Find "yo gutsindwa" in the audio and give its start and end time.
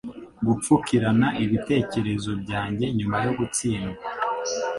3.25-4.03